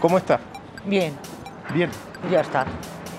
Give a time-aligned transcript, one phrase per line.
[0.00, 0.38] ¿Cómo está?
[0.84, 1.12] Bien,
[1.74, 1.90] Bien.
[2.30, 2.64] ya está.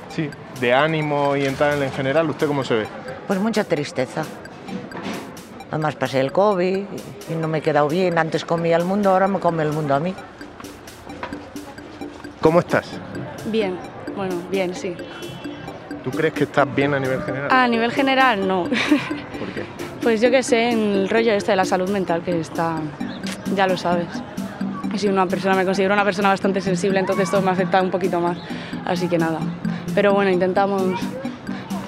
[0.10, 0.30] Sí.
[0.60, 2.88] De ánimo y en tal en general, ¿usted cómo se ve?
[3.28, 4.24] Pues mucha tristeza.
[5.72, 6.78] Además pasé el COVID
[7.30, 8.18] y no me he quedado bien.
[8.18, 10.14] Antes comía el mundo, ahora me come el mundo a mí.
[12.42, 12.88] ¿Cómo estás?
[13.46, 13.78] Bien,
[14.16, 14.96] bueno, bien, sí.
[16.04, 17.48] ¿Tú crees que estás bien a nivel general?
[17.52, 18.64] A nivel general, no.
[18.64, 19.64] ¿Por qué?
[20.02, 22.78] Pues yo qué sé, en el rollo este de la salud mental que está,
[23.54, 24.08] ya lo sabes.
[24.94, 27.92] Y soy una persona, me considero una persona bastante sensible, entonces esto me afecta un
[27.92, 28.38] poquito más.
[28.86, 29.40] Así que nada.
[29.94, 30.84] Pero bueno, intentamos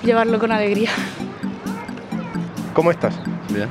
[0.04, 0.90] llevarlo con alegría.
[2.74, 3.16] ¿Cómo estás?
[3.50, 3.68] Bien.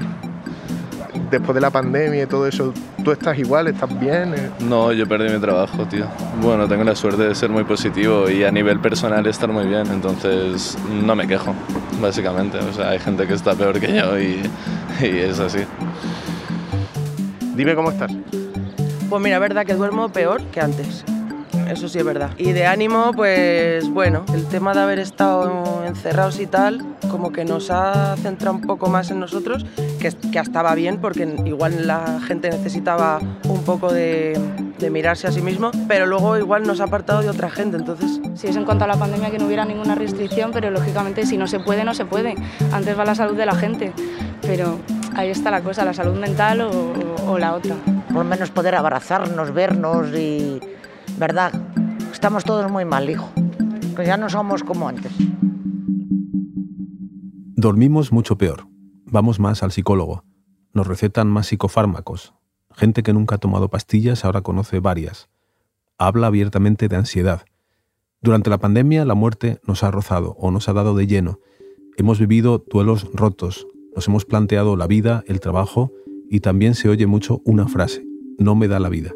[1.31, 3.69] Después de la pandemia y todo eso, ¿tú estás igual?
[3.69, 4.35] ¿Estás bien?
[4.61, 6.07] No, yo perdí mi trabajo, tío.
[6.43, 9.87] Bueno, tengo la suerte de ser muy positivo y a nivel personal estar muy bien,
[9.93, 11.55] entonces no me quejo,
[12.01, 12.59] básicamente.
[12.59, 14.43] O sea, hay gente que está peor que yo y,
[15.01, 15.61] y es así.
[17.55, 18.11] Dime cómo estás.
[19.11, 21.05] Pues mira, verdad que duermo peor que antes.
[21.69, 22.31] Eso sí es verdad.
[22.39, 27.45] Y de ánimo, pues bueno, el tema de haber estado encerrados y tal, como que
[27.45, 29.67] nos ha centrado un poco más en nosotros,
[29.99, 33.19] que, que estaba bien, porque igual la gente necesitaba
[33.49, 34.39] un poco de,
[34.79, 38.21] de mirarse a sí mismo, pero luego igual nos ha apartado de otra gente, entonces
[38.35, 41.37] Si es en cuanto a la pandemia que no hubiera ninguna restricción, pero lógicamente si
[41.37, 42.37] no se puede, no se puede.
[42.71, 43.93] Antes va la salud de la gente.
[44.43, 44.79] Pero
[45.17, 47.75] ahí está la cosa, la salud mental o la otra.
[48.13, 50.59] Por lo menos poder abrazarnos, vernos y...
[51.17, 51.53] ¿Verdad?
[52.13, 53.31] Estamos todos muy mal, hijo.
[53.97, 55.13] Que ya no somos como antes.
[57.55, 58.67] Dormimos mucho peor.
[59.07, 60.25] Vamos más al psicólogo.
[60.73, 62.35] Nos recetan más psicofármacos.
[62.73, 65.29] Gente que nunca ha tomado pastillas ahora conoce varias.
[65.97, 67.43] Habla abiertamente de ansiedad.
[68.21, 71.39] Durante la pandemia la muerte nos ha rozado o nos ha dado de lleno.
[71.97, 73.69] Hemos vivido duelos rotos.
[73.95, 75.93] Nos hemos planteado la vida, el trabajo
[76.31, 78.07] y también se oye mucho una frase.
[78.39, 79.13] No me da la vida.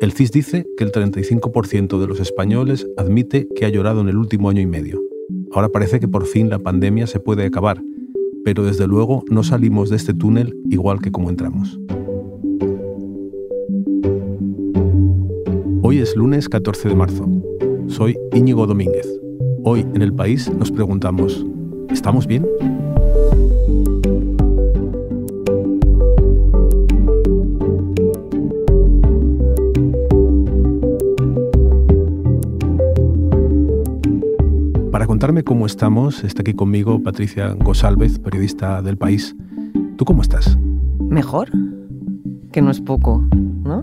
[0.00, 4.16] El CIS dice que el 35% de los españoles admite que ha llorado en el
[4.16, 5.00] último año y medio.
[5.52, 7.82] Ahora parece que por fin la pandemia se puede acabar,
[8.44, 11.80] pero desde luego no salimos de este túnel igual que como entramos.
[15.82, 17.28] Hoy es lunes 14 de marzo.
[17.88, 19.08] Soy Íñigo Domínguez.
[19.64, 21.44] Hoy en el país nos preguntamos,
[21.90, 22.46] ¿estamos bien?
[35.40, 39.34] Contarme cómo estamos, está aquí conmigo Patricia Gosálvez, periodista del país.
[39.96, 40.58] ¿Tú cómo estás?
[40.98, 41.50] Mejor,
[42.52, 43.82] que no es poco, ¿no?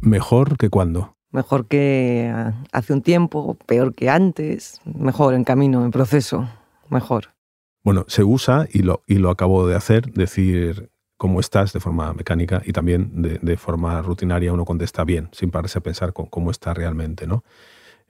[0.00, 1.16] ¿Mejor que cuándo?
[1.32, 6.48] Mejor que ah, hace un tiempo, peor que antes, mejor en camino, en proceso,
[6.88, 7.34] mejor.
[7.82, 12.12] Bueno, se usa, y lo, y lo acabo de hacer, decir cómo estás de forma
[12.12, 16.26] mecánica y también de, de forma rutinaria uno contesta bien, sin pararse a pensar con
[16.26, 17.44] cómo está realmente, ¿no?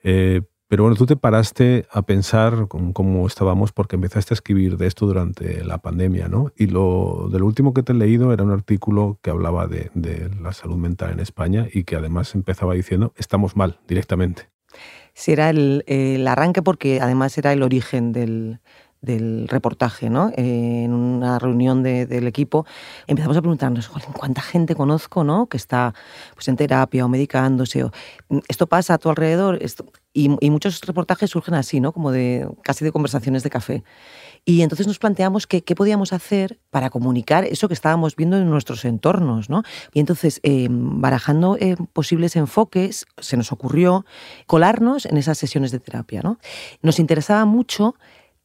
[0.02, 4.86] Eh, pero bueno, tú te paraste a pensar cómo estábamos porque empezaste a escribir de
[4.86, 6.52] esto durante la pandemia, ¿no?
[6.56, 9.90] Y lo, de lo último que te he leído era un artículo que hablaba de,
[9.94, 14.48] de la salud mental en España y que además empezaba diciendo, estamos mal directamente.
[15.14, 18.60] Si era el, el arranque porque además era el origen del,
[19.06, 20.28] del reportaje, ¿no?
[20.36, 22.66] Eh, en una reunión de- del equipo
[23.06, 25.46] empezamos a preguntarnos, "Jolín, ¿cuánta gente conozco, no?
[25.46, 25.94] Que está
[26.34, 27.84] pues, en terapia o medicándose.
[27.84, 27.92] O,
[28.48, 29.58] esto pasa a tu alrededor.
[30.12, 31.92] Y, muchos reportajes surgen así, ¿no?
[31.92, 33.84] Como de casi de conversaciones de café.
[34.46, 38.84] Y entonces nos planteamos qué, podíamos hacer para comunicar eso que estábamos viendo en nuestros
[38.84, 39.62] entornos, ¿no?
[39.92, 44.06] Y entonces, eh, barajando eh, posibles enfoques, se nos ocurrió
[44.46, 46.38] colarnos en esas sesiones de terapia, ¿no?
[46.80, 47.94] Nos interesaba mucho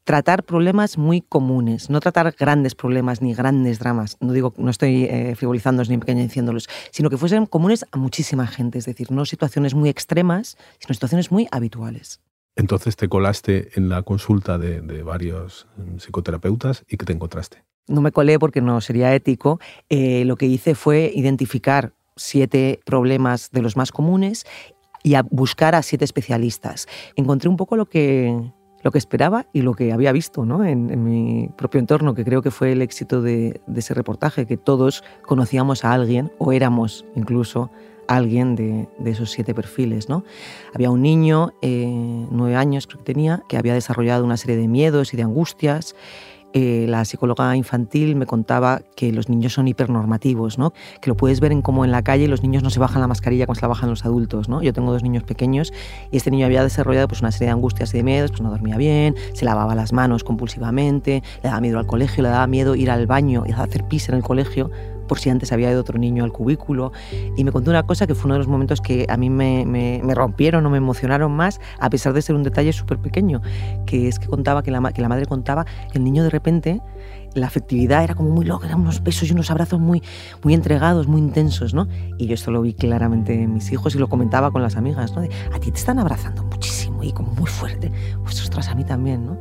[0.03, 4.17] tratar problemas muy comunes, no tratar grandes problemas ni grandes dramas.
[4.19, 8.79] No digo, no estoy eh, frivolizándolos ni pequeñeciéndolos, sino que fuesen comunes a muchísima gente,
[8.79, 12.21] es decir, no situaciones muy extremas, sino situaciones muy habituales.
[12.55, 17.63] Entonces te colaste en la consulta de, de varios mm, psicoterapeutas y ¿qué te encontraste?
[17.87, 19.59] No me colé porque no sería ético.
[19.89, 24.45] Eh, lo que hice fue identificar siete problemas de los más comunes
[25.03, 26.87] y a buscar a siete especialistas.
[27.15, 28.51] Encontré un poco lo que,
[28.83, 30.63] lo que esperaba y lo que había visto ¿no?
[30.63, 35.03] en, mi propio entorno, que creo que fue el éxito de, ese reportaje, que todos
[35.23, 37.69] conocíamos a alguien o éramos incluso
[38.07, 40.09] alguien de, de esos siete perfiles.
[40.09, 40.23] ¿no?
[40.73, 44.67] Había un niño, eh, nueve años creo que tenía, que había desarrollado una serie de
[44.67, 45.95] miedos y de angustias.
[46.53, 50.73] Eh, la psicóloga infantil me contaba que los niños son hipernormativos, ¿no?
[50.99, 53.07] que lo puedes ver en como en la calle los niños no se bajan la
[53.07, 54.49] mascarilla como se la bajan los adultos.
[54.49, 54.61] ¿no?
[54.61, 55.71] Yo tengo dos niños pequeños
[56.11, 58.49] y este niño había desarrollado pues, una serie de angustias y de miedos, pues no
[58.49, 62.75] dormía bien, se lavaba las manos compulsivamente, le daba miedo al colegio, le daba miedo
[62.75, 64.69] ir al baño y hacer pis en el colegio
[65.11, 66.93] por si antes había ido otro niño al cubículo.
[67.35, 69.65] Y me contó una cosa que fue uno de los momentos que a mí me,
[69.65, 73.41] me, rompieron o me emocionaron más, a pesar de ser un detalle súper pequeño,
[73.85, 76.81] que es que contaba que la, que la madre contaba que el niño de repente
[77.33, 80.01] la afectividad era como muy loca, eran unos besos y unos abrazos muy,
[80.43, 81.89] muy entregados, muy intensos, ¿no?
[82.17, 85.13] Y yo esto lo vi claramente en mis hijos y lo comentaba con las amigas,
[85.13, 85.23] ¿no?
[85.23, 87.91] a ti te están abrazando muchísimo y como muy fuerte.
[88.23, 89.37] Pues ostras, a mí también, ¿no?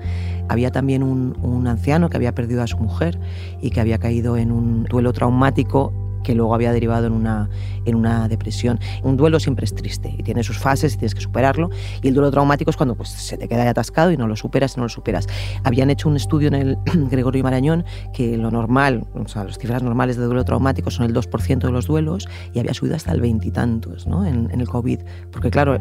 [0.51, 3.21] Había también un, un anciano que había perdido a su mujer
[3.63, 5.93] y que había caído en un duelo traumático
[6.23, 7.49] que luego había derivado en una,
[7.85, 8.79] en una depresión.
[9.03, 11.71] Un duelo siempre es triste y tiene sus fases y tienes que superarlo.
[12.03, 14.75] Y el duelo traumático es cuando pues, se te queda atascado y no lo superas
[14.75, 15.27] y no lo superas.
[15.65, 16.79] Habían hecho un estudio en el
[17.11, 21.15] Gregorio Marañón que lo normal, o sea, las cifras normales de duelo traumático son el
[21.15, 24.27] 2% de los duelos y había subido hasta el veintitantos ¿no?
[24.27, 25.01] en, el COVID.
[25.31, 25.79] Porque claro,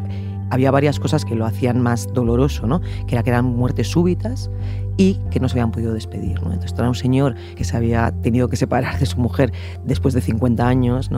[0.50, 2.80] había varias cosas que lo hacían más doloroso, ¿no?
[3.06, 4.50] que era que eran muertes súbitas
[5.00, 6.42] y que no se habían podido despedir.
[6.42, 6.52] ¿no?
[6.52, 9.50] Entonces era un señor que se había tenido que separar de su mujer
[9.82, 11.10] después de 50 años.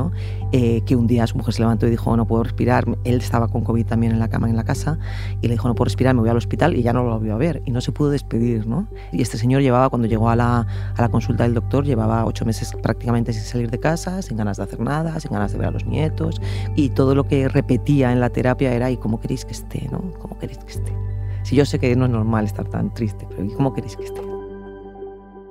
[0.53, 3.49] Eh, que un día su mujer se levantó y dijo no puedo respirar, él estaba
[3.49, 4.99] con COVID también en la cama en la casa
[5.41, 7.35] y le dijo no puedo respirar, me voy al hospital y ya no lo volvió
[7.35, 8.65] a ver y no se pudo despedir.
[9.13, 10.61] Y este señor llevaba, cuando llegó a la,
[10.95, 14.59] a la consulta del doctor, llevaba ocho meses prácticamente sin salir de casa, sin ganas
[14.59, 16.41] de hacer nada, sin ganas de ver a los nietos
[16.77, 19.89] y todo lo que repetía en la terapia era ¿y cómo queréis que esté?
[19.91, 20.03] ¿no?
[20.21, 21.12] ¿Cómo queréis que esté?
[21.43, 24.05] Si yo sé que no es normal estar tan triste, pero ¿y cómo queréis que
[24.05, 24.21] esté?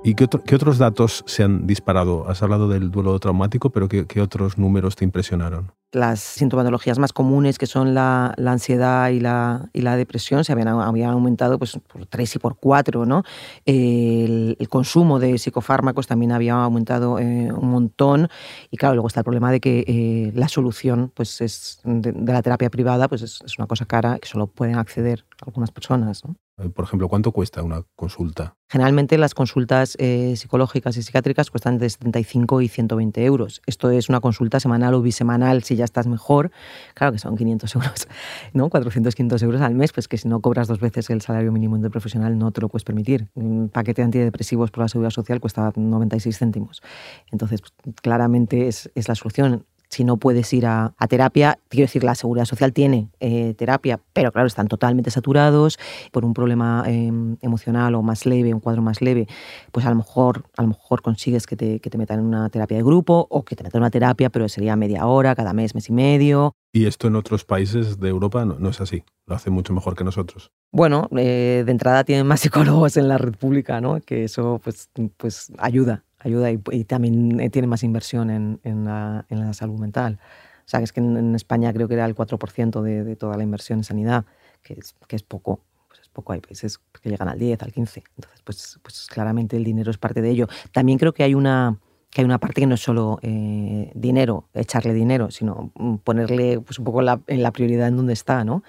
[0.04, 2.28] ¿Y qué, otro, qué, otros datos se han disparado?
[2.28, 5.72] Has hablado del duelo traumático, pero ¿qué, qué otros números te impresionaron?
[5.92, 10.68] Las sintomatologías más comunes, que son la, ansiedad y la, y la, depresión, se habían,
[10.68, 13.04] habían aumentado pues, por tres y por cuatro.
[13.06, 13.22] ¿no?
[13.66, 18.28] El, consumo de psicofármacos también había aumentado eh, un montón.
[18.70, 22.42] Y claro, luego está el problema de que eh, la solución pues, es de, la
[22.42, 26.22] terapia privada pues, es, una cosa cara que solo pueden acceder algunas personas.
[26.56, 28.56] Por ejemplo, ¿cuánto cuesta una consulta?
[28.68, 33.62] Generalmente las consultas eh, psicológicas y psiquiátricas cuestan de 75 y 120 euros.
[33.66, 36.50] Esto es una consulta semanal o bisemanal si ya estás mejor.
[36.94, 38.08] Claro que son 500 euros,
[38.52, 38.70] ¿no?
[38.70, 41.78] 400, 500 euros al mes, pues que si no cobras dos veces el salario mínimo
[41.78, 43.28] de profesional no te lo puedes permitir.
[43.34, 46.82] Un paquete de antidepresivos por la seguridad social cuesta 96 céntimos.
[47.30, 51.84] Entonces, pues, claramente es, es la solución si no puedes ir a, a, terapia, quiero
[51.84, 55.78] decir, la seguridad social tiene eh, terapia, pero claro, están totalmente saturados
[56.12, 57.12] por un problema eh,
[57.42, 59.26] emocional o más leve, un cuadro más leve,
[59.70, 62.48] pues a lo mejor, a lo mejor consigues que te, que te metan en una
[62.48, 65.52] terapia de grupo o que te metan en una terapia, pero sería media hora, cada
[65.52, 66.54] mes, mes y medio.
[66.72, 69.94] Y esto en otros países de Europa no, no es así, lo hace mucho mejor
[69.94, 70.50] que nosotros.
[70.72, 74.00] Bueno, eh, de entrada tienen más psicólogos en la red pública, ¿no?
[74.00, 74.88] que eso pues,
[75.18, 79.52] pues ayuda ayuda y, y también eh, tiene más inversión en, en, la, en, la,
[79.52, 80.18] salud mental.
[80.64, 83.16] O sea, que es que en, en España creo que era el 4% de, de,
[83.16, 84.24] toda la inversión en sanidad,
[84.62, 85.60] que es, que es poco.
[85.88, 88.02] Pues es poco, hay países que llegan al 10, al 15.
[88.16, 90.46] Entonces, pues, pues claramente el dinero es parte de ello.
[90.72, 91.78] También creo que hay una,
[92.10, 95.72] que hay una parte que no es solo eh, dinero, echarle dinero, sino
[96.04, 98.62] ponerle pues, un poco la, en la prioridad en donde está, ¿no?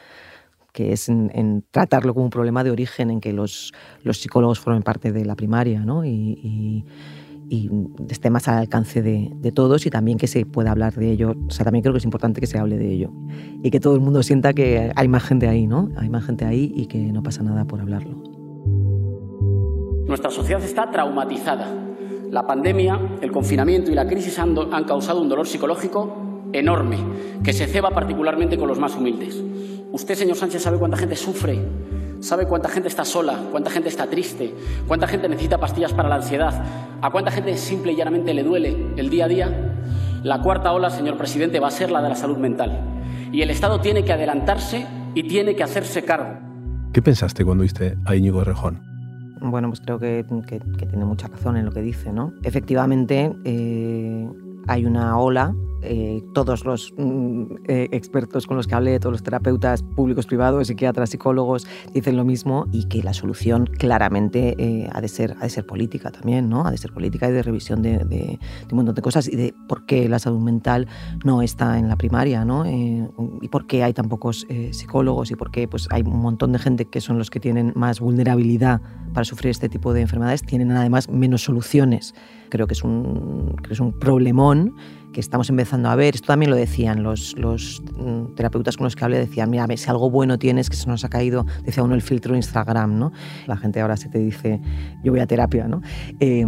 [0.74, 4.60] que es en, en, tratarlo como un problema de origen, en que los, los psicólogos
[4.60, 6.04] formen parte de la primaria ¿no?
[6.04, 6.86] y, y
[7.54, 7.70] y
[8.10, 11.36] esté más al alcance de, de, todos y también que se pueda hablar de ello.
[11.48, 13.12] O sea, también creo que es importante que se hable de ello
[13.62, 15.90] y que todo el mundo sienta que hay más gente ahí, ¿no?
[15.98, 18.24] Hay más gente ahí y que no pasa nada por hablarlo.
[20.08, 21.68] Nuestra sociedad está traumatizada.
[22.32, 26.98] La pandemia, el confinamiento y la crisis han, han causado un dolor psicológico enorme
[27.44, 29.40] que se ceba particularmente con los más humildes.
[29.92, 31.60] Usted, señor Sánchez, sabe cuánta gente sufre
[32.23, 34.56] sabe cuánta gente está sola, cuánta gente está triste,
[34.87, 36.53] cuánta gente necesita pastillas para la ansiedad,
[37.01, 39.73] a cuánta gente simple y llanamente le duele el día a día.
[40.23, 42.80] La cuarta ola, señor presidente, va a ser la de la salud mental.
[43.33, 46.39] Y el Estado tiene que adelantarse y tiene que hacerse cargo.
[46.94, 48.81] ¿Qué pensaste cuando viste a Íñigo Rejón?
[49.42, 52.31] Bueno, pues creo que, que, que, tiene mucha razón en lo que dice, ¿no?
[52.44, 54.30] Efectivamente, eh,
[54.68, 55.53] hay una ola
[55.83, 60.68] eh, todos los mm, eh, expertos con los que hablé, todos los terapeutas públicos, privados,
[60.68, 65.44] psiquiatras, psicólogos, dicen lo mismo y que la solución claramente eh, ha, de ser, ha
[65.44, 66.66] de ser política también, ¿no?
[66.66, 68.40] Ha de ser política y de revisión de, de, de,
[68.71, 70.87] un montón de cosas y de por qué la salud mental
[71.23, 72.63] no está en la primaria, ¿no?
[72.66, 76.59] Y por qué hay tan pocos psicólogos y por qué pues, hay un montón de
[76.59, 78.81] gente que son los que tienen más vulnerabilidad
[79.13, 82.13] para sufrir este tipo de enfermedades, tienen además menos soluciones.
[82.49, 84.75] Creo que es un, que es un problemón
[85.14, 86.16] que estamos empezando a ver.
[86.16, 87.82] Esto también lo decían los, los
[88.36, 91.10] terapeutas con los que hablé, decían, mira, si algo bueno tienes que se nos ha
[91.10, 93.14] caído, decía uno, el filtro Instagram, ¿no?
[93.48, 94.60] La gente ahora se te dice,
[95.04, 95.82] yo voy a terapia, ¿no?
[96.20, 96.46] Eh,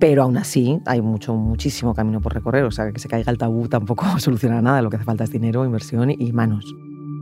[0.00, 3.38] pero aún así hay mucho, muchísimo camino por recorrer, o sea, que se caiga el
[3.38, 6.64] tabú tampoco soluciona nada, lo que hace falta es dinero, inversión y manos.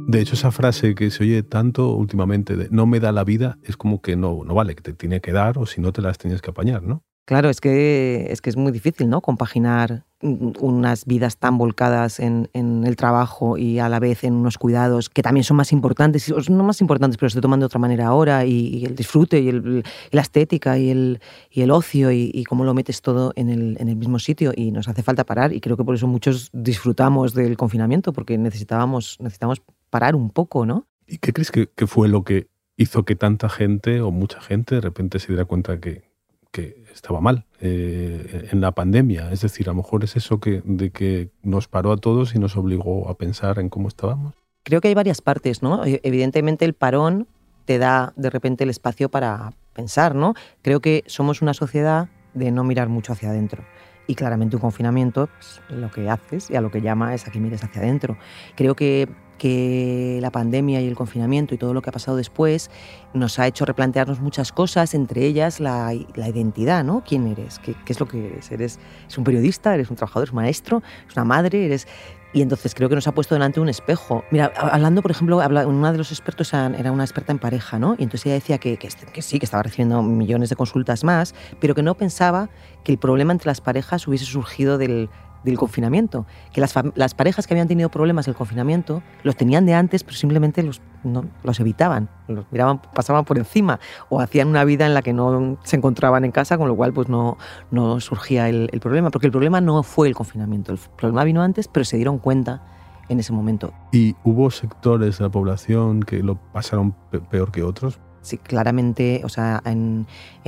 [0.07, 3.59] De hecho, esa frase que se oye tanto últimamente de no me da la vida
[3.63, 6.03] es como que no, no vale, que te tiene que dar o si no te
[6.03, 7.05] las tienes que apañar, ¿no?
[7.25, 9.21] Claro, es que, es que es muy difícil, ¿no?
[9.21, 15.09] Compaginar unas vidas tan volcadas en, el trabajo y a la vez en unos cuidados
[15.09, 18.45] que también son más importantes, no más importantes, pero se toman de otra manera ahora,
[18.45, 23.01] y, el disfrute y, la estética y el, y el ocio y, cómo lo metes
[23.01, 25.85] todo en el, en el mismo sitio y nos hace falta parar y creo que
[25.85, 30.87] por eso muchos disfrutamos del confinamiento porque necesitábamos, necesitamos parar un poco, ¿no?
[31.07, 34.77] ¿Y qué crees que, que fue lo que hizo que tanta gente o mucha gente
[34.77, 36.10] de repente se diera cuenta que,
[36.53, 39.31] que estaba mal eh, en la pandemia.
[39.31, 42.39] Es decir, a lo mejor es eso que, de que nos paró a todos y
[42.39, 44.35] nos obligó a pensar en cómo estábamos.
[44.65, 45.85] Creo que hay varias partes, ¿no?
[45.85, 47.29] E, evidentemente el parón
[47.65, 50.35] te da de repente el espacio para pensar, ¿no?
[50.63, 53.65] Creo que somos una sociedad de no mirar mucho hacia adentro.
[54.07, 57.31] Y claramente un confinamiento, pues, lo que haces y a lo que llama es a
[57.31, 58.19] que mires hacia adentro.
[58.57, 59.09] Creo que
[59.41, 62.71] que la pandemia y el confinamiento y todo lo que ha pasado después
[63.15, 67.03] nos ha hecho replantearnos muchas cosas, entre ellas la, identidad, ¿no?
[67.07, 67.59] ¿Quién eres?
[67.59, 68.53] ¿Qué, es lo que eres?
[68.53, 68.79] ¿Eres
[69.17, 69.75] un periodista?
[69.75, 70.25] ¿Eres un trabajador?
[70.25, 70.83] ¿Eres un maestro?
[71.05, 71.65] ¿Eres una madre?
[71.65, 71.89] ¿Eres...?
[72.33, 74.25] Y entonces creo que nos ha puesto delante un espejo.
[74.31, 77.97] Mira, hablando, por ejemplo, una de los expertos era una experta en pareja, ¿no?
[77.99, 81.35] Y entonces ella decía que, que, que, sí, que estaba recibiendo millones de consultas más,
[81.61, 82.49] pero que no pensaba
[82.85, 85.11] que el problema entre las parejas hubiese surgido del,
[85.45, 89.75] del confinamiento, que las, las, parejas que habían tenido problemas del confinamiento los tenían de
[89.75, 94.65] antes, pero simplemente los, no, los evitaban, los miraban, pasaban por encima o hacían una
[94.65, 97.39] vida en la que no se encontraban en casa, con lo cual pues no,
[97.71, 101.43] no surgía el, el problema, porque el problema no fue el confinamiento, el problema vino
[101.43, 102.63] antes, pero se dieron cuenta
[103.09, 103.73] en ese momento.
[103.93, 106.95] ¿Y hubo sectores de la población que lo pasaron
[107.31, 107.99] peor que otros?
[108.23, 110.07] Sí, claramente, o sea, en,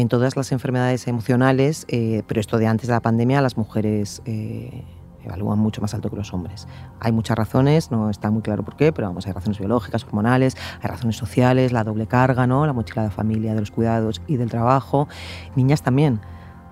[0.08, 4.84] todas las enfermedades emocionales, eh, pero esto de antes de la pandemia, las mujeres eh,
[5.24, 6.68] evalúan mucho más alto que los hombres.
[7.00, 10.56] Hay muchas razones, no está muy claro por qué, pero vamos, hay razones biológicas, hormonales,
[10.82, 12.66] hay razones sociales, la doble carga, ¿no?
[12.66, 15.08] la mochila de familia, de los cuidados y del trabajo.
[15.56, 16.20] Niñas también.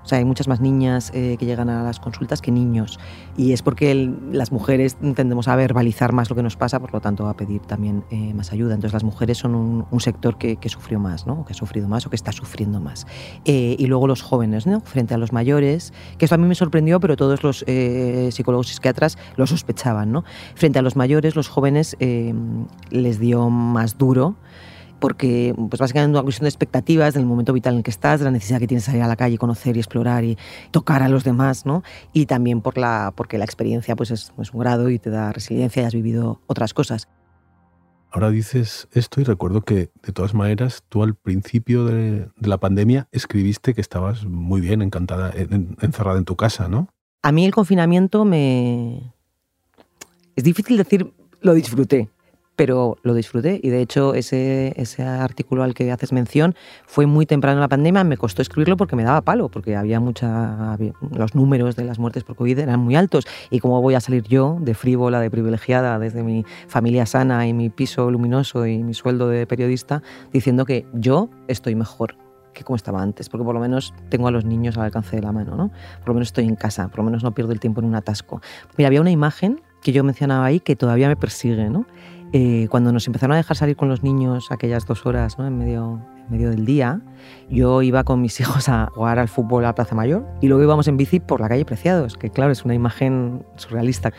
[0.04, 2.98] O sea, hay muchas más niñas eh, que llegan a las consultas que niños.
[3.36, 7.00] Y es porque las mujeres tendemos a verbalizar más lo que nos pasa, por lo
[7.00, 8.74] tanto a pedir también eh, más ayuda.
[8.74, 11.44] Entonces las mujeres son un, sector que, sufrió más, ¿no?
[11.44, 13.06] que ha sufrido más o que está sufriendo más.
[13.44, 14.80] Eh, y luego los jóvenes, ¿no?
[14.80, 17.64] frente a los mayores, que esto a mí me sorprendió, pero todos los
[18.34, 20.12] psicólogos y psiquiatras lo sospechaban.
[20.12, 20.24] ¿no?
[20.54, 24.36] Frente a los mayores, los jóvenes les dio más duro
[25.00, 28.26] porque pues básicamente una cuestión de expectativas del momento vital en el que estás, de
[28.26, 30.38] la necesidad que tienes de salir a la calle, conocer y explorar y
[30.70, 31.82] tocar a los demás, ¿no?
[32.12, 35.32] Y también por la, porque la experiencia pues es, es un grado y te da
[35.32, 37.08] resiliencia y has vivido otras cosas.
[38.12, 42.58] Ahora dices esto y recuerdo que de todas maneras tú al principio de, de la
[42.58, 45.32] pandemia escribiste que estabas muy bien, encantada,
[45.80, 46.88] encerrada en tu casa, ¿no?
[47.22, 49.14] A mí el confinamiento me...
[50.34, 52.08] Es difícil decir lo disfruté,
[52.60, 57.24] pero lo disfruté y de hecho ese, ese artículo al que haces mención fue muy
[57.24, 60.76] temprano en la pandemia, me costó escribirlo porque me daba palo, porque había mucha,
[61.10, 64.24] los números de las muertes por COVID eran muy altos y cómo voy a salir
[64.24, 68.92] yo de frívola, de privilegiada, desde mi familia sana y mi piso luminoso y mi
[68.92, 72.18] sueldo de periodista, diciendo que yo estoy mejor
[72.52, 75.22] que como estaba antes, porque por lo menos tengo a los niños al alcance de
[75.22, 75.70] la mano, ¿no?
[76.00, 77.94] Por lo menos estoy en casa, por lo menos no pierdo el tiempo en un
[77.94, 78.42] atasco.
[78.76, 81.86] Mira, había una imagen que yo mencionaba ahí que todavía me persigue, ¿no?
[82.32, 85.48] Eh, cuando nos empezaron a dejar salir con los niños aquellas dos horas ¿no?
[85.48, 87.00] en, medio, en medio del día,
[87.48, 90.62] yo iba con mis hijos a jugar al fútbol a la Plaza Mayor y luego
[90.62, 94.12] íbamos en bici por la calle Preciados, que claro, es una imagen surrealista.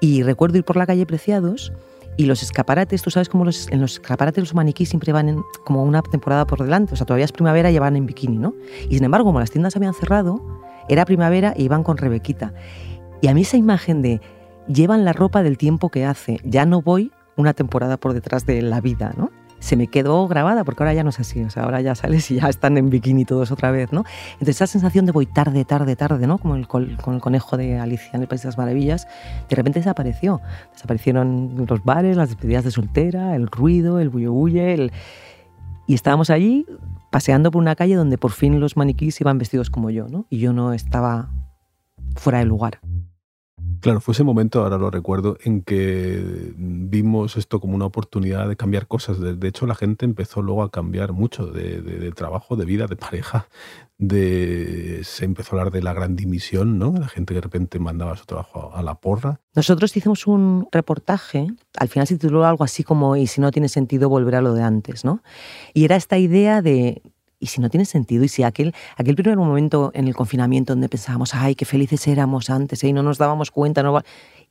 [0.00, 1.72] Y recuerdo ir por la calle Preciados
[2.16, 5.42] y los escaparates, tú sabes cómo los, en los escaparates los maniquís siempre van en,
[5.64, 8.54] como una temporada por delante, o sea, todavía es primavera y van en bikini, ¿no?
[8.88, 10.40] Y sin embargo, como las tiendas habían cerrado,
[10.88, 12.52] era primavera y iban con Rebequita.
[13.20, 14.20] Y a mí esa imagen de
[14.66, 18.62] llevan la ropa del tiempo que hace, ya no voy una temporada por detrás de
[18.62, 19.30] la vida, ¿no?
[19.60, 22.30] se me quedó grabada porque ahora ya no es así, o sea, ahora ya sales
[22.30, 24.04] y ya están en bikini todos otra vez, ¿no?
[24.32, 26.38] Entonces esa sensación de voy tarde, tarde, tarde, ¿no?
[26.38, 29.06] Como el, con el conejo de Alicia en el País de las Maravillas,
[29.48, 30.40] de repente desapareció.
[30.72, 34.92] Desaparecieron los bares, las despedidas de soltera, el ruido, el bulle bulle, el...
[35.86, 36.66] y estábamos allí
[37.10, 40.26] paseando por una calle donde por fin los maniquís iban vestidos como yo, ¿no?
[40.30, 41.30] Y yo no estaba
[42.16, 42.80] fuera de lugar.
[43.80, 48.56] Claro, fue ese momento, ahora lo recuerdo, en que vimos esto como una oportunidad de
[48.56, 49.18] cambiar cosas.
[49.20, 53.48] De, hecho, la gente empezó luego a cambiar mucho de, trabajo, de vida, de pareja.
[53.98, 56.92] Se empezó a hablar de la gran dimisión, ¿no?
[56.92, 59.40] La gente que de repente mandaba su trabajo a la porra.
[59.54, 61.46] Nosotros hicimos un reportaje,
[61.78, 64.52] al final se tituló algo así como Y si no tiene sentido volver a lo
[64.52, 65.22] de antes, ¿no?
[65.72, 67.02] Y era esta idea de
[67.40, 70.88] y si no tiene sentido, y si aquel, aquel primer momento en el confinamiento donde
[70.88, 72.88] pensábamos, ay, qué felices éramos antes, ¿eh?
[72.88, 74.00] y no nos dábamos cuenta, no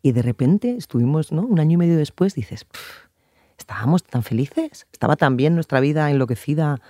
[0.01, 1.43] y de repente estuvimos, ¿no?
[1.43, 2.65] Un año y medio después dices,
[3.57, 6.81] estábamos tan felices, estaba tan bien nuestra vida enloquecida,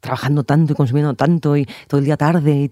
[0.00, 2.52] trabajando tanto y consumiendo tanto y todo el día tarde.
[2.52, 2.70] Y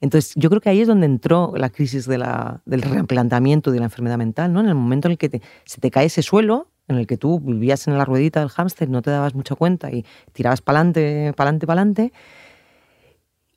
[0.00, 2.18] Entonces, yo creo que ahí es donde entró la crisis de
[2.64, 4.60] del replanteamiento de la enfermedad mental, ¿no?
[4.60, 7.40] En el momento en el que se te cae ese suelo, en el que tú
[7.40, 11.32] vivías en la ruedita del hámster, no te dabas mucha cuenta y tirabas para adelante,
[11.36, 12.12] para adelante, para adelante.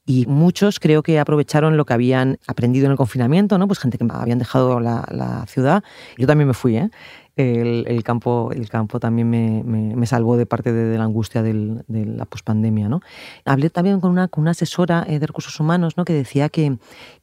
[0.05, 3.67] Y muchos creo que aprovecharon lo que habían aprendido en el confinamiento, ¿no?
[3.67, 5.81] Pues gente que habían dejado la, la ciudad.
[6.17, 6.89] Yo también me fui, ¿eh?
[7.35, 12.89] el, campo, el campo también me, salvó de parte de, la angustia de la pospandemia.
[12.89, 13.01] ¿no?
[13.45, 16.05] Hablé también con una, con una asesora eh, de recursos humanos ¿no?
[16.05, 16.77] que decía que,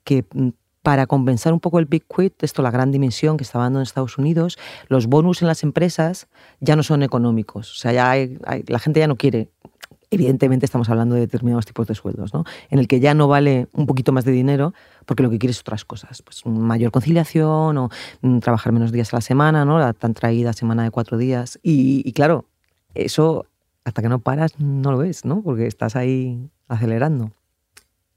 [0.05, 0.49] que mm,
[0.82, 3.82] para compensar un poco el Big Quit, esto la gran dimensión que está dando en
[3.82, 4.58] Estados Unidos,
[4.88, 6.28] los bonus en las empresas
[6.60, 7.72] ya no son económicos.
[7.72, 8.28] O sea, ya
[8.66, 9.50] la gente ya no quiere
[10.10, 12.44] evidentemente estamos hablando de determinados tipos de sueldos, ¿no?
[12.68, 14.75] en el que ya no vale un poquito más de dinero
[15.06, 19.12] porque lo que quieres es otras cosas, pues mayor conciliación o mm, trabajar menos días
[19.14, 19.78] a la semana, ¿no?
[19.78, 21.58] la tan traída semana de cuatro días.
[21.62, 22.46] Y, claro,
[22.94, 23.46] eso
[23.84, 25.42] hasta que no paras no lo ves, ¿no?
[25.42, 27.30] porque estás ahí acelerando.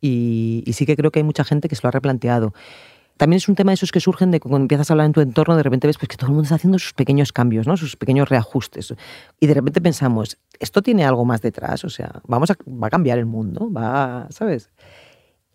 [0.06, 2.54] Y, y sí que creo que hay mucha gente que se lo ha replanteado
[3.18, 5.22] también es un tema de esos que surgen de cuando empiezas a hablar en tu
[5.22, 7.78] entorno, de repente ves pues, que todo el mundo está haciendo sus pequeños cambios, ¿no?
[7.78, 8.94] sus pequeños reajustes.
[9.40, 12.90] Y de repente pensamos, esto tiene algo más detrás, o sea, vamos a, va a
[12.90, 14.70] cambiar el mundo, va, ¿sabes?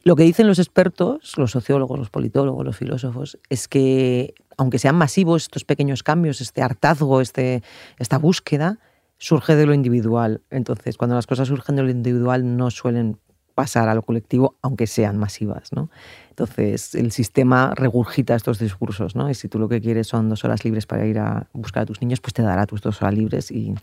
[0.04, 4.94] Lo que dicen los expertos, los sociólogos, los politólogos, los filósofos, es que aunque sean
[4.94, 7.62] masivos estos pequeños cambios, este hartazgo, este,
[7.98, 8.78] esta búsqueda,
[9.18, 10.42] surge de lo individual.
[10.50, 13.18] Entonces, cuando las cosas surgen de lo individual, no suelen
[13.58, 15.72] pasar a lo colectivo, aunque sean masivas.
[15.72, 15.90] ¿no?
[16.30, 19.16] Entonces, el sistema regurgita estos discursos.
[19.16, 19.28] ¿no?
[19.28, 21.86] Y si tú lo que quieres son dos horas libres para ir a buscar a
[21.86, 23.74] tus niños, pues te dará tus dos horas libres y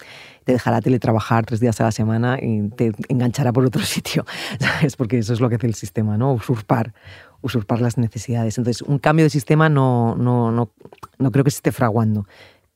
[0.46, 4.26] te dejará teletrabajar tres días a la semana y te enganchará por otro sitio.
[4.62, 4.96] ¿sabes?
[4.96, 6.32] Porque eso es lo que hace el sistema, ¿no?
[6.32, 6.94] usurpar,
[7.42, 8.58] usurpar las necesidades.
[8.58, 10.72] Entonces, un cambio de sistema no, no, no,
[11.20, 12.26] no creo que se esté fraguando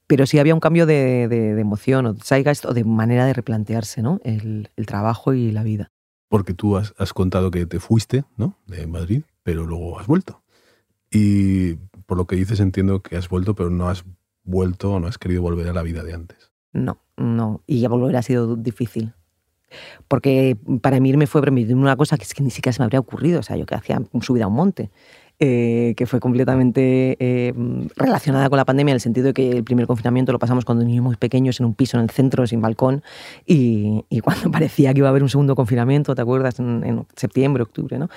[0.05, 4.01] pero sí había un cambio de, de, emoción o de o de manera de replantearse
[4.01, 4.19] ¿no?
[4.23, 5.91] el, el, trabajo y la vida
[6.29, 8.55] porque tú has, contado que te fuiste ¿no?
[8.67, 10.41] de Madrid, pero luego has vuelto.
[11.11, 11.73] Y
[12.05, 14.05] por lo que dices entiendo que has vuelto, pero no has
[14.43, 16.51] vuelto o no has querido volver a la vida de antes.
[16.71, 17.63] No, no.
[17.65, 19.13] Y ya volver ha sido difícil.
[20.07, 22.99] Porque para mí me fue una cosa que es que ni siquiera se me habría
[22.99, 23.39] ocurrido.
[23.39, 24.91] O sea, yo que hacía subida a un monte.
[25.41, 27.53] Eh, que fue completamente eh,
[27.95, 30.83] relacionada con la pandemia en el sentido de que el primer confinamiento lo pasamos cuando
[30.83, 33.03] niños muy pequeños en un piso en el centro sin balcón
[33.45, 36.59] y, cuando parecía que iba a haber un segundo confinamiento, ¿te acuerdas?
[36.59, 38.09] En, septiembre, octubre, ¿no?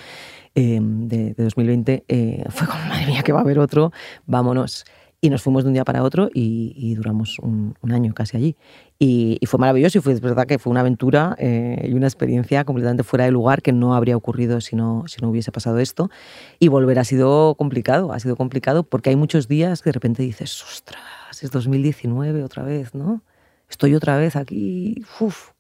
[0.57, 2.05] Eh, de, de, 2020,
[2.51, 3.93] fue como, madre mía, que va a haber otro,
[4.27, 4.85] vámonos.
[5.25, 8.57] Y nos fuimos de un día para otro y, duramos un, año casi allí.
[8.99, 12.65] Y, fue maravilloso y fue, es verdad que fue una aventura eh, y una experiencia
[12.65, 16.11] completamente fuera de lugar que no habría ocurrido si no, si no hubiese pasado esto.
[16.59, 20.25] Y volver ha sido complicado, ha sido complicado porque hay muchos días que de repente
[20.25, 23.23] dices, ostras, es 2019 otra vez, ¿no?
[23.71, 25.51] Estoy otra vez aquí, uf,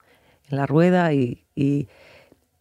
[0.51, 1.87] en la rueda y, y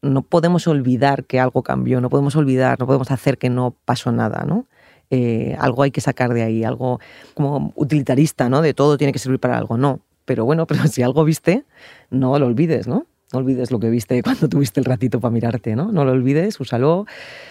[0.04, 4.12] no podemos olvidar que algo cambió, no podemos olvidar, no podemos hacer que no pasó
[4.12, 4.68] nada, ¿no?
[5.12, 7.00] Eh, algo hay que sacar de ahí, algo
[7.34, 8.62] como utilitarista, ¿no?
[8.62, 9.78] De todo tiene que servir para algo.
[9.78, 11.66] No, pero bueno, pero si algo viste,
[12.10, 13.06] no lo olvides, ¿no?
[13.34, 15.92] No olvides lo que viste cuando tuviste el ratito para mirarte, ¿no?
[15.92, 17.06] No lo olvides, úsalo,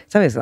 [0.08, 0.38] ¿sabes?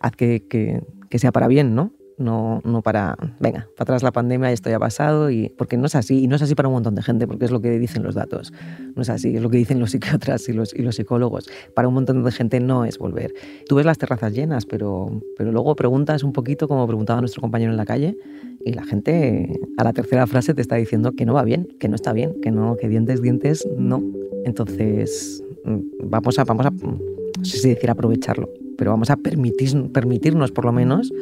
[0.00, 1.92] Haz que, que, que sea para bien, ¿no?
[2.18, 5.86] No, no para, venga, para atrás la pandemia, esto ya ha pasado, y, porque no
[5.86, 7.78] es así, y no es así para un montón de gente, porque es lo que
[7.78, 8.52] dicen los datos,
[8.94, 11.88] no es así, es lo que dicen los psiquiatras y los, y los psicólogos, para
[11.88, 13.34] un montón de gente no es volver.
[13.68, 17.70] Tú ves las terrazas llenas, pero, pero luego preguntas un poquito, como preguntaba nuestro compañero
[17.70, 18.16] en la calle,
[18.64, 21.88] y la gente a la tercera frase te está diciendo que no va bien, que
[21.88, 24.02] no está bien, que no, que dientes, dientes, no.
[24.44, 29.92] Entonces, mm, vamos a, vamos a, no sé si decir aprovecharlo, pero vamos a permitir,
[29.92, 31.12] permitirnos por lo menos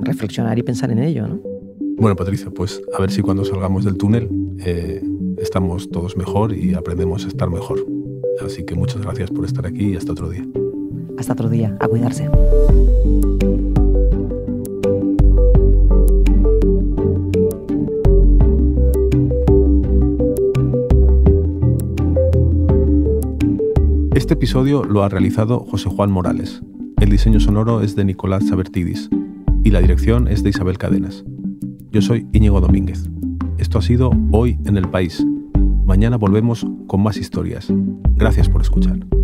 [0.00, 1.28] reflexionar y pensar en ello.
[1.28, 1.40] ¿no?
[1.96, 4.28] Bueno, Patricia, pues a ver si cuando salgamos del túnel
[4.60, 5.02] eh,
[5.38, 7.84] estamos todos mejor y aprendemos a estar mejor.
[8.44, 10.46] Así que muchas gracias por estar aquí y hasta otro día.
[11.18, 12.30] Hasta otro día, a cuidarse.
[24.14, 26.62] Este episodio lo ha realizado José Juan Morales.
[27.00, 29.08] El diseño sonoro es de Nicolás Sabertidis
[29.68, 31.26] y la dirección es de Isabel Cadenas.
[31.92, 33.10] Yo soy Íñigo Domínguez.
[33.58, 35.22] Esto ha sido Hoy en el País.
[35.84, 37.68] Mañana volvemos con más historias.
[38.16, 39.17] Gracias por escuchar.